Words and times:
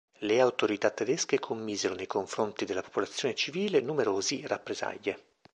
Le 0.21 0.41
autorità 0.41 0.89
tedesche 0.89 1.37
commisero 1.37 1.93
nei 1.93 2.07
confronti 2.07 2.65
della 2.65 2.81
popolazione 2.81 3.35
civile 3.35 3.81
numerosi 3.81 4.43
rappresaglie. 4.47 5.25